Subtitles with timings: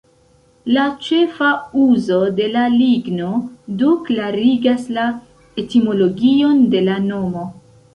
[0.77, 1.49] La ĉefa
[1.81, 3.29] uzo de la ligno
[3.85, 5.09] do klarigas la
[5.67, 7.51] etimologion de la nomo.